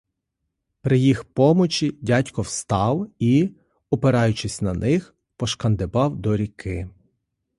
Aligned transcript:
При 0.81 0.99
їх 0.99 1.23
помочі 1.23 1.97
дядько 2.01 2.41
встав 2.41 3.11
і, 3.19 3.49
опираючись 3.89 4.61
на 4.61 4.73
них, 4.73 5.15
пошкандибав 5.37 6.15
до 6.15 6.37
ріки. 6.37 6.89